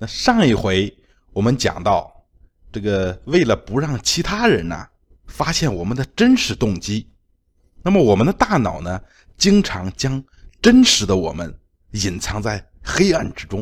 [0.00, 0.96] 那上一回
[1.32, 2.24] 我们讲到，
[2.70, 4.86] 这个为了不让其他人呢
[5.26, 7.10] 发现我们的真实动机，
[7.82, 9.02] 那么我们的大脑呢，
[9.36, 10.22] 经常将
[10.62, 11.52] 真实的我们
[11.90, 13.60] 隐藏在黑暗之中，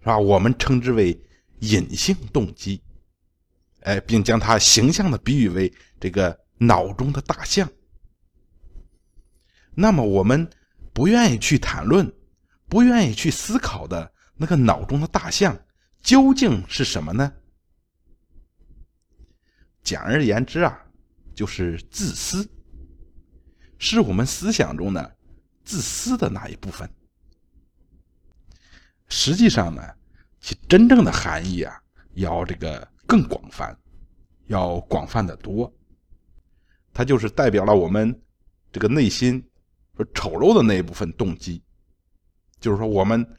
[0.00, 0.18] 是吧？
[0.18, 1.18] 我们称之为
[1.60, 2.82] 隐性动机，
[3.80, 7.66] 哎，并将它形象的比喻为这个脑中的大象。
[9.74, 10.46] 那么我们
[10.92, 12.12] 不愿意去谈论，
[12.68, 14.12] 不愿意去思考的。
[14.40, 15.54] 那个脑中的大象
[16.00, 17.30] 究竟是什么呢？
[19.82, 20.82] 简而言之啊，
[21.34, 22.48] 就是自私，
[23.76, 25.16] 是我们思想中的
[25.62, 26.90] 自私的那一部分。
[29.08, 29.82] 实际上呢，
[30.40, 31.78] 其真正的含义啊，
[32.14, 33.78] 要这个更广泛，
[34.46, 35.70] 要广泛的多。
[36.94, 38.18] 它就是代表了我们
[38.72, 39.46] 这个内心
[39.98, 41.62] 说丑陋的那一部分动机，
[42.58, 43.36] 就是说我们。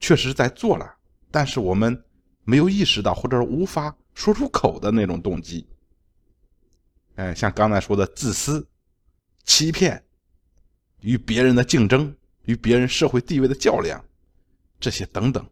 [0.00, 0.96] 确实在做了，
[1.30, 2.04] 但是我们
[2.42, 5.68] 没有意识到，或者无法说出口的那种动机。
[7.16, 8.66] 哎，像刚才说的自私、
[9.44, 10.02] 欺骗、
[11.00, 14.02] 与别人的竞争、与别人社会地位的较量，
[14.80, 15.46] 这些等等。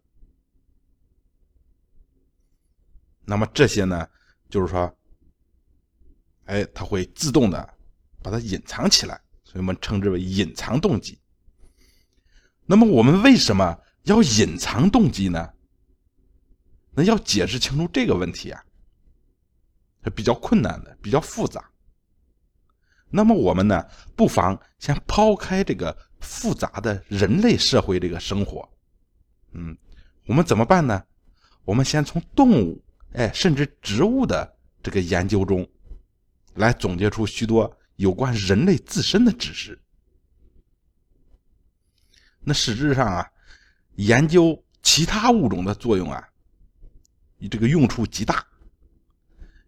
[3.23, 4.09] 那么这些呢，
[4.49, 4.91] 就是说，
[6.45, 7.77] 哎，它会自动的
[8.23, 11.19] 把它隐藏起来，所以我们称之为隐藏动机。
[12.65, 13.79] 那么我们为什么？
[14.03, 15.53] 要隐藏动机呢？
[16.91, 18.61] 那要解释清楚这个问题啊，
[20.03, 21.69] 是比较困难的，比较复杂。
[23.09, 28.67] 那么我们呢，不妨先抛开这个复杂的人类社会这个生活，
[29.51, 29.77] 嗯，
[30.25, 31.03] 我们怎么办呢？
[31.63, 35.65] 我们先从动物，哎，甚至植物的这个研究中，
[36.55, 39.79] 来总结出许多有关人类自身的知识。
[42.39, 43.31] 那实质上啊。
[43.99, 46.25] 研究其他物种的作用啊，
[47.51, 48.45] 这个用处极大，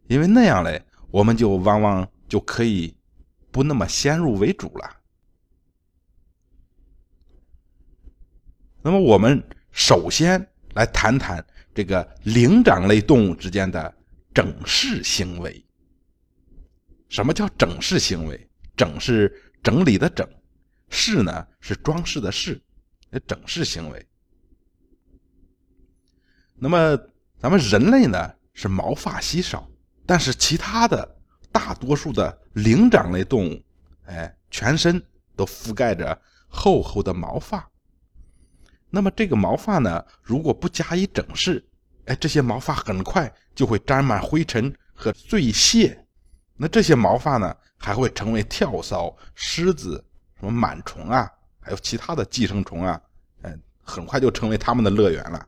[0.07, 2.95] 因为那样嘞，我们就往往就可以
[3.51, 4.97] 不那么先入为主了。
[8.81, 11.45] 那么，我们首先来谈谈
[11.75, 13.93] 这个灵长类动物之间的
[14.33, 15.63] 整饰行为。
[17.09, 18.49] 什么叫整饰行为？
[18.77, 19.29] 整是
[19.61, 20.25] 整理的整，
[20.89, 22.59] 饰呢是装饰的饰，
[23.27, 24.07] 整饰行为。
[26.63, 26.95] 那么，
[27.39, 29.67] 咱们人类呢是毛发稀少，
[30.05, 31.15] 但是其他的
[31.51, 33.59] 大多数的灵长类动物，
[34.05, 35.03] 哎，全身
[35.35, 36.15] 都覆盖着
[36.47, 37.67] 厚厚的毛发。
[38.91, 41.67] 那么这个毛发呢，如果不加以整饰，
[42.05, 46.05] 哎，这些毛发很快就会沾满灰尘和碎屑。
[46.55, 50.05] 那这些毛发呢，还会成为跳蚤、虱子、
[50.39, 51.27] 什么螨虫啊，
[51.59, 53.01] 还有其他的寄生虫啊，
[53.41, 55.47] 哎，很快就成为它们的乐园了。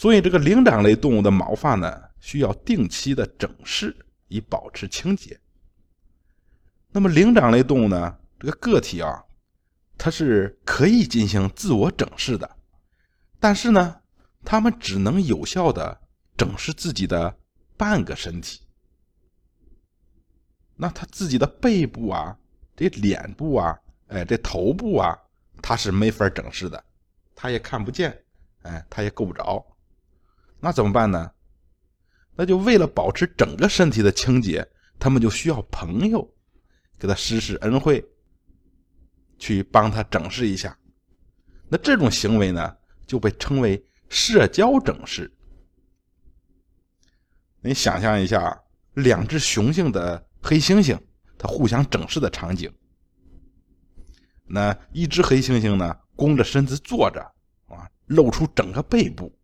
[0.00, 3.92] 所以，这个灵长类动物的毛发呢，需要定期的整饰，
[4.28, 5.36] 以保持清洁。
[6.92, 9.24] 那么，灵长类动物呢，这个个体啊，
[9.96, 12.48] 它是可以进行自我整饰的，
[13.40, 14.00] 但是呢，
[14.44, 16.00] 它们只能有效的
[16.36, 17.36] 整饰自己的
[17.76, 18.60] 半个身体。
[20.76, 22.38] 那它自己的背部啊，
[22.76, 23.76] 这脸部啊，
[24.06, 25.18] 哎，这头部啊，
[25.60, 26.84] 它是没法整饰的，
[27.34, 28.16] 它也看不见，
[28.62, 29.66] 哎，它也够不着。
[30.60, 31.30] 那怎么办呢？
[32.34, 34.66] 那就为了保持整个身体的清洁，
[34.98, 36.28] 他们就需要朋友
[36.98, 38.04] 给他施施恩惠，
[39.38, 40.76] 去帮他整饰一下。
[41.68, 42.76] 那这种行为呢，
[43.06, 45.32] 就被称为社交整饰。
[47.60, 48.60] 你想象一下，
[48.94, 50.98] 两只雄性的黑猩猩，
[51.36, 52.72] 它互相整饰的场景。
[54.46, 57.20] 那一只黑猩猩呢，弓着身子坐着，
[57.66, 59.37] 啊，露出整个背部。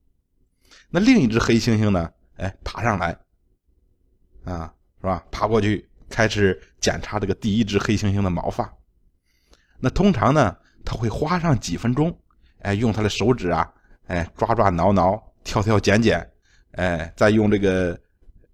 [0.91, 2.11] 那另一只黑猩猩呢？
[2.37, 3.17] 哎，爬上来，
[4.45, 5.25] 啊，是吧？
[5.31, 8.73] 爬过去开始检查这个第一只黑猩猩的毛发。
[9.79, 12.17] 那通常呢，他会花上几分钟，
[12.61, 13.73] 哎，用他的手指啊，
[14.07, 16.29] 哎，抓抓挠挠，挑挑拣拣，
[16.73, 17.99] 哎，再用这个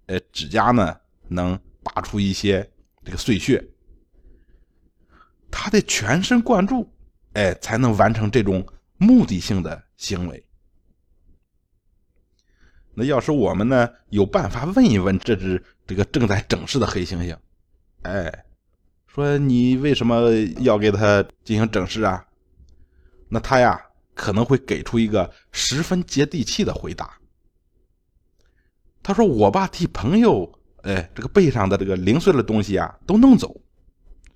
[0.07, 0.95] 呃指甲呢，
[1.27, 2.67] 能拔出一些
[3.03, 3.63] 这个碎屑。
[5.49, 6.87] 他得全神贯注，
[7.33, 8.65] 哎，才能完成这种
[8.97, 10.45] 目的性的行为。
[12.93, 17.37] 那要是我们呢有办法问一问这只这个正在整饰的黑猩猩，
[18.01, 18.45] 哎，
[19.07, 22.25] 说你为什么要给它进行整饰啊？
[23.29, 23.81] 那他呀
[24.13, 27.17] 可能会给出一个十分接地气的回答。
[29.01, 30.51] 他说：“我爸替朋友，
[30.83, 33.59] 哎，这个背上的这个零碎的东西啊都弄走，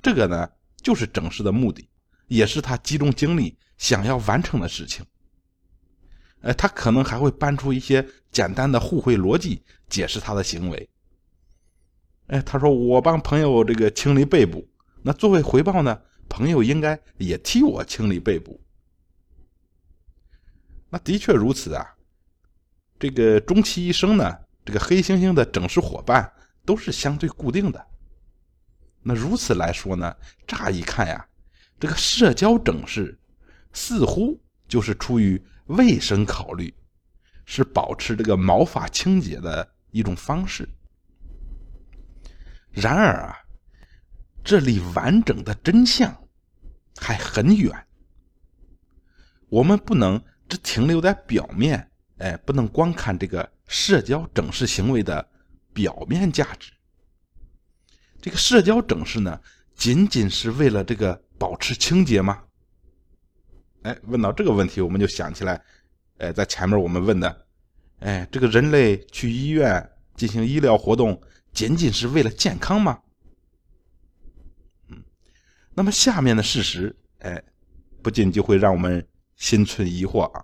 [0.01, 0.49] 这个呢
[0.81, 1.87] 就是整饰的目的，
[2.27, 5.05] 也是他集中精力想要完成的事情。”
[6.45, 10.89] 哎，他可能还会搬出一些简单的互惠逻辑解释他的行为。
[12.27, 14.67] 哎，他说我帮朋友这个清理背部，
[15.01, 15.99] 那作为回报呢，
[16.29, 18.61] 朋友应该也替我清理背部。
[20.89, 21.91] 那的确如此啊。
[22.99, 26.31] 这个终其一生呢，这个黑猩猩的整饰伙伴
[26.63, 27.87] 都是相对固定的。
[29.01, 30.15] 那如此来说呢，
[30.47, 31.27] 乍一看呀，
[31.79, 33.19] 这个社交整饰
[33.73, 36.73] 似乎就是出于卫生考虑，
[37.45, 40.67] 是保持这个毛发清洁的一种方式。
[42.71, 43.37] 然而啊，
[44.43, 46.27] 这离完整的真相
[46.97, 47.87] 还很远。
[49.49, 51.91] 我们不能只停留在表面。
[52.17, 55.29] 哎，不能光看这个社交整饰行为的
[55.73, 56.71] 表面价值。
[58.21, 59.41] 这个社交整饰呢，
[59.75, 62.44] 仅仅是为了这个保持清洁吗？
[63.85, 65.61] 哎，问到这个问题，我们就想起来，
[66.17, 67.45] 哎，在前面我们问的，
[67.99, 71.21] 哎，这个人类去医院进行医疗活动，
[71.53, 72.99] 仅仅是为了健康吗？
[74.87, 75.03] 嗯，
[75.75, 77.39] 那么下面的事实，哎，
[78.01, 80.43] 不禁就会让我们心存疑惑啊。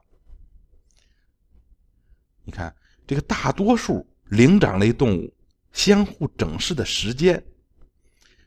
[2.43, 2.71] 你看，
[3.07, 5.33] 这个大多数灵长类动物
[5.71, 7.43] 相互整饰的时间，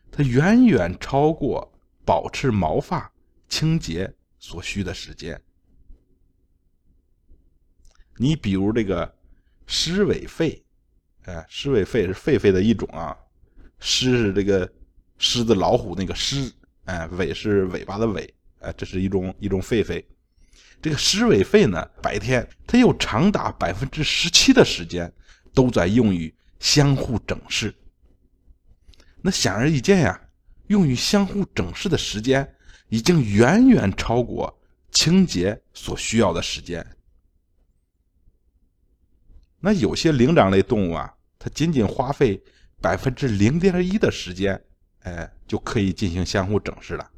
[0.09, 1.69] 它远远超过
[2.05, 3.11] 保持毛发
[3.49, 4.09] 清洁
[4.45, 5.41] 所需的时间。
[8.15, 9.11] 你比如这个
[9.65, 10.61] 狮尾狒，
[11.23, 13.17] 哎，狮尾狒是狒狒的一种啊，
[13.79, 14.71] 狮是这个
[15.17, 16.53] 狮子、老虎那个狮，
[16.83, 20.05] 哎，尾是尾巴的尾，哎，这是一种一种狒狒。
[20.79, 25.11] 这个狮尾狒呢，白天它有长达百分之十七的时间
[25.55, 27.73] 都在用于相互整饰。
[29.23, 30.29] 那显而易见呀，
[30.67, 32.54] 用于相互整饰的时间
[32.89, 34.59] 已经远远超过
[34.91, 36.85] 清洁所需要的时间。
[39.59, 42.41] 那有些灵长类动物啊，它仅仅花费
[42.79, 44.61] 百分之零点一的时间，
[44.99, 47.11] 哎，就可以进行相互整饰了。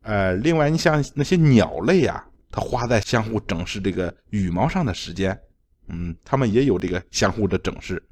[0.00, 5.38] 呃，另外，你像那些鸟类啊，它花在相互整饰这个羽毛上的时间，
[5.88, 8.02] 嗯，它们也有这个相互的整饰，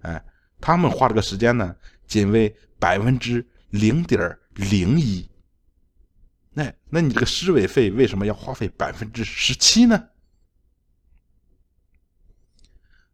[0.00, 0.24] 哎，
[0.58, 1.76] 它们花这个时间呢，
[2.06, 5.28] 仅为百分之零点零一。
[6.54, 10.08] 那，那你这个尸尾费为什么要花费百分之十七呢？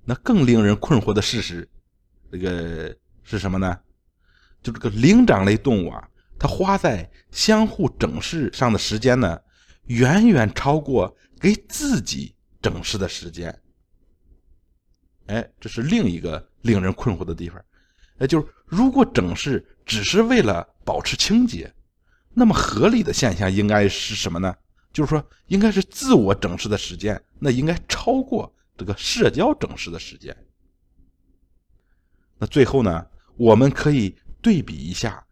[0.04, 1.68] 那更令人困惑的事实，
[2.32, 3.78] 这个是什么呢？
[4.62, 6.08] 就这个灵长类动物啊。
[6.40, 9.40] 它花在相互整饰上的时间呢，
[9.86, 13.56] 远远超过给自己整饰的时间。
[15.26, 17.60] 哎，这是另一个令人困惑的地方。
[18.18, 21.72] 哎，就是如果整饰只是为了保持清洁，
[22.34, 24.54] 那么合理的现象应该是什么呢？
[24.92, 30.36] 就是说，应该是自我整饰的时间，那应该超过这个社交整饰的时间。
[32.38, 35.24] 那最后呢，我们可以对比一下。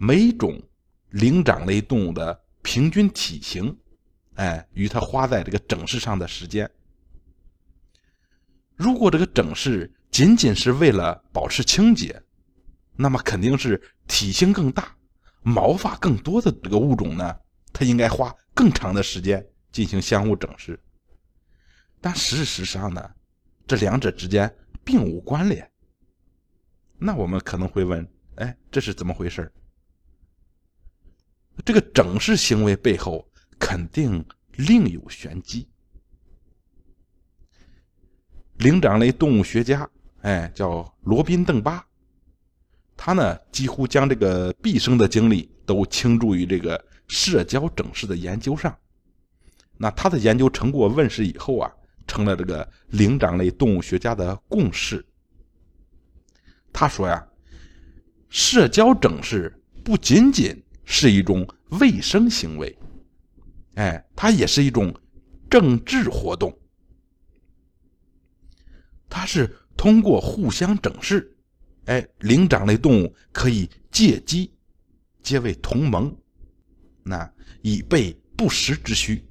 [0.00, 0.62] 每种
[1.10, 3.76] 灵长类动物的平均体型，
[4.34, 6.70] 哎，与它花在这个整饰上的时间。
[8.76, 12.22] 如果这个整饰仅仅是为了保持清洁，
[12.94, 14.96] 那么肯定是体型更大、
[15.42, 17.36] 毛发更多的这个物种呢，
[17.72, 20.78] 它应该花更长的时间进行相互整饰。
[22.00, 23.10] 但事实上呢，
[23.66, 24.52] 这两者之间
[24.84, 25.68] 并无关联。
[26.98, 29.52] 那我们可能会问，哎，这是怎么回事？
[31.64, 33.28] 这个整饰行为背后
[33.58, 35.68] 肯定另有玄机。
[38.58, 39.88] 灵长类动物学家，
[40.20, 41.84] 哎，叫罗宾·邓巴，
[43.00, 48.76] 他呢几乎将这个毕生的精力都倾注于这个社交整饰的研究上。
[49.78, 51.72] 那他的研究成果问世以后啊，
[52.08, 55.06] 成了这个灵长类动物学家的共识。
[56.72, 57.24] 他说呀，
[58.28, 61.48] 社交整饰不仅仅是一种
[61.80, 62.76] 卫生行为，
[63.76, 64.92] 哎，它也是一种
[65.48, 66.52] 政治活动。
[69.08, 71.37] 它是通过互相整饰，
[71.88, 74.52] 哎，灵长类动物可以借机
[75.22, 76.16] 结为同盟，
[77.02, 77.30] 那
[77.62, 79.24] 以备不时之需。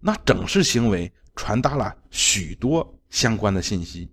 [0.00, 4.10] 那整饰行为传达了许多相关的信息。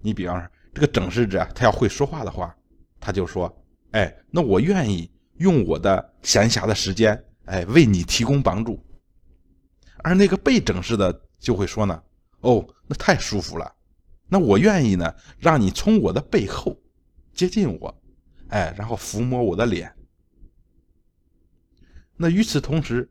[0.00, 0.50] 你比方说。
[0.74, 2.54] 这个整饰者，他要会说话的话，
[3.00, 3.50] 他就说
[3.92, 8.78] ：“哎，那我愿意用我的闲暇的时间，哎，为你提供帮助。”
[10.04, 12.02] 而那个被整饰的就会说呢
[12.46, 13.74] ：“哦，那太舒服了，
[14.28, 16.80] 那我愿意呢，让你从我的背后
[17.34, 18.02] 接近我，
[18.50, 19.92] 哎，然后抚摸我的脸。”
[22.16, 23.10] 那与此同时，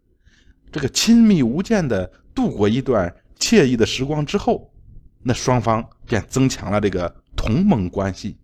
[0.72, 4.74] 这个亲密无间的度过一段惬意的时光之后，
[5.22, 8.38] 那双方便增强了这个同盟关系。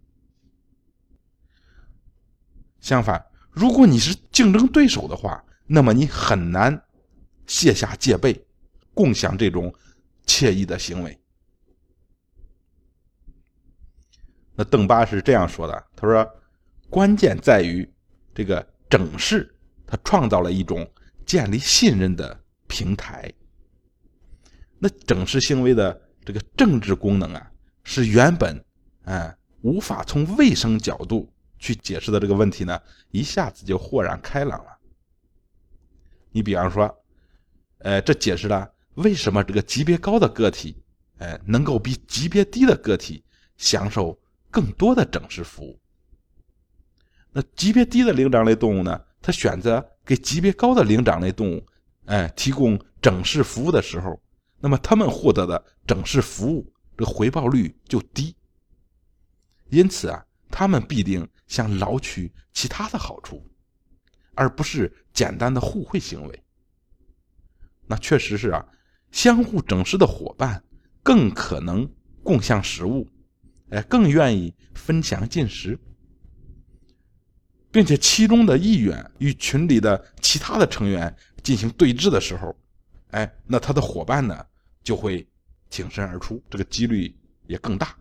[2.81, 6.83] 相反，如果你是竞争对手的话，那么你很难
[7.47, 8.45] 卸下戒备，
[8.93, 9.73] 共享这种
[10.31, 11.19] 惬意的行为。
[14.55, 16.25] 那邓巴是这样说的：“他说，
[16.89, 17.85] 关键在于
[18.33, 19.53] 这个整饰，
[19.85, 20.89] 它创造了一种
[21.25, 23.29] 建立信任的平台。
[24.79, 27.51] 那整饰行为的这个政治功能啊，
[27.83, 28.63] 是原本
[29.03, 34.77] 哎无法从卫生角度去解释的这个问题呢，一下子就豁然开朗了。
[36.31, 37.03] 你比方说，
[37.79, 40.81] 呃，这解释了为什么这个级别高的个体，
[41.17, 43.23] 哎，能够比级别低的个体
[43.57, 44.17] 享受。”
[44.51, 45.79] 更多的整饰服务。
[47.31, 49.01] 那级别低的灵长类动物呢？
[49.21, 51.65] 它选择给级别高的灵长类动物，
[52.03, 54.21] 哎，提供整饰服务的时候，
[54.59, 58.35] 那么他们获得的整饰服务这回报率就低。
[59.69, 63.41] 因此啊，他们必定想捞取其他的好处，
[64.35, 66.43] 而不是简单的互惠行为。
[67.87, 68.67] 那确实是啊，
[69.11, 70.63] 相互整饰的伙伴
[71.03, 71.89] 更可能
[72.23, 73.07] 共享食物。
[73.69, 75.79] 哎，更愿意分享进食，
[77.71, 82.53] 并且其中的一员与群里的其他的成员进行对峙的时候，
[83.11, 84.45] 哎，那他的伙伴呢
[84.83, 85.25] 就会
[85.69, 87.97] 挺身而出，这个几率也更大。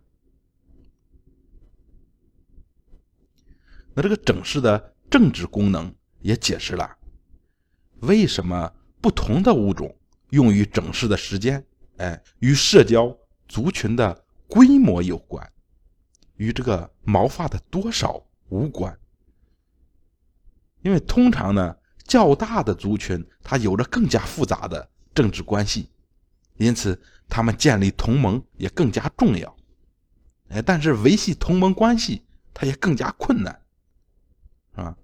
[3.94, 6.96] 那这个整饰的政治功能也解释了
[8.00, 9.96] 为什么不同的物种
[10.30, 11.64] 用于整饰的时间，
[11.98, 13.16] 哎，与社交
[13.48, 15.52] 族群的规模有关。
[16.36, 18.98] 与这个毛发的多少无关，
[20.80, 25.90] 因为通常呢，较大的族群它有着更加复杂的政治关系，
[26.56, 29.54] 因此他们建立同盟也更加重要。
[30.48, 33.60] 哎，但是维系同盟关系它也更加困难，
[34.72, 34.96] 啊。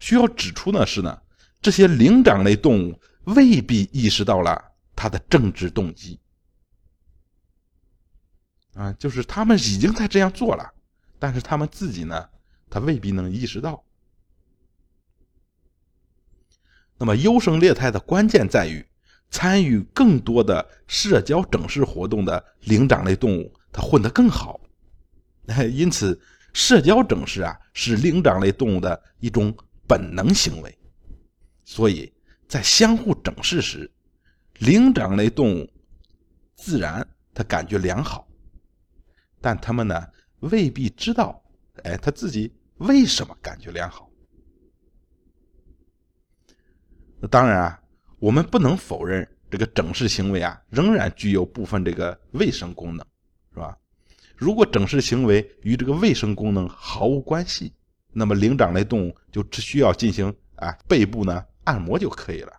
[0.00, 1.22] 需要指出的是呢，
[1.60, 6.18] 这些灵长类动物未必意识到了他的政治动机。
[8.74, 10.72] 啊，就是他们已经在这样做了，
[11.18, 12.28] 但是他们自己呢，
[12.70, 13.84] 他未必能意识到。
[16.98, 18.86] 那么优胜劣汰的关键在于，
[19.28, 24.60] 参与更多的社交整饰活动的灵长类动物，它混得更好。
[25.72, 26.20] 因此，
[26.52, 29.54] 社交整饰啊，是灵长类动物的一种
[29.86, 30.78] 本能行为。
[31.64, 32.11] 所以
[32.52, 33.90] 在相互整饰时，
[34.58, 35.72] 灵长类动物
[36.54, 38.28] 自然它感觉良好。
[39.40, 40.06] 但他们呢，
[40.40, 41.42] 未必知道，
[41.82, 44.06] 哎，他自己为什么感觉良好？
[47.30, 47.82] 当然啊，
[48.18, 53.02] 我们不能否认这个整饰行为啊，仍然具有部分这个卫生功能，
[53.54, 53.74] 是吧？
[54.36, 57.72] 如果整饰行为与这个卫生功能毫无关系，
[58.12, 62.52] 那么灵长类动物就只需要进行啊背部呢按摩就可以了，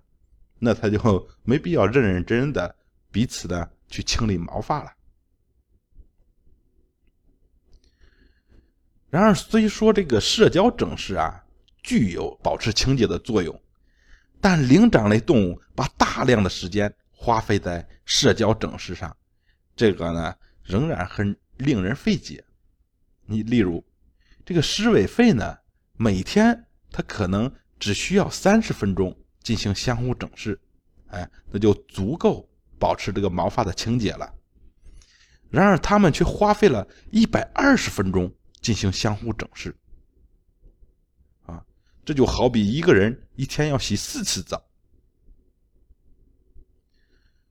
[0.60, 1.00] 那他就
[1.43, 2.75] 没必要认认真真的
[3.12, 4.91] 彼此的去清理毛发了。
[9.10, 11.43] 然而，虽说这个社交整饰啊
[11.83, 13.62] 具有保持清洁的作用，
[14.41, 19.15] 但灵长类动物把大量的时间花费在社交整饰上，
[19.75, 22.43] 这个呢仍然很令人费解。
[23.25, 23.86] 你例如，
[24.43, 25.57] 这个狮尾狒呢，
[25.95, 30.57] 每天它可能只需要三十分钟进行相互整饰，
[31.07, 32.49] 哎，那就足够
[32.79, 34.33] 保持这个毛发的清洁了。
[35.49, 38.33] 然而，他们却花费了一百二十分钟。
[38.61, 39.75] 进行相互整饰，
[41.45, 41.61] 啊，
[42.05, 44.63] 这就好比一个人一天要洗四次澡。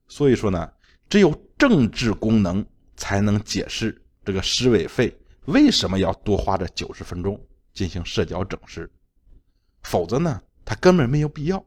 [0.09, 0.73] 所以说呢，
[1.11, 2.65] 只有政治功能
[2.97, 7.39] 才能解释这个施尾费为什么要多花这九十分钟
[7.75, 8.91] 进行社交整饰，
[9.83, 11.65] 否则呢，他根本没有必要。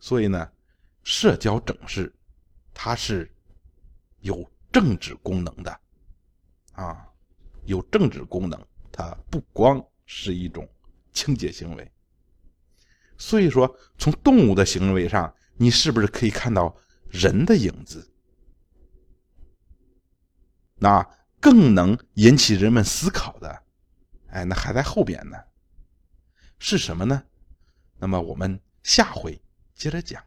[0.00, 0.50] 所以呢，
[1.02, 2.12] 社交整饰
[2.74, 3.32] 它是
[4.20, 5.80] 有政治功能的。
[6.72, 7.06] 啊，
[7.64, 8.58] 有政治功能，
[8.90, 10.68] 它不光是一种
[11.12, 11.92] 清洁行为。
[13.18, 16.74] 所以说，从动物的行为上，你是不是可以看到
[17.08, 18.10] 人的影子？
[20.76, 21.06] 那
[21.38, 23.62] 更能引起人们思考的，
[24.28, 25.36] 哎，那还在后边呢。
[26.64, 27.24] 是什么呢？
[27.98, 29.42] 那么我们下回
[29.74, 30.22] 接着讲。